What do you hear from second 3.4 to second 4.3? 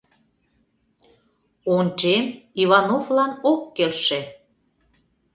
ок келше.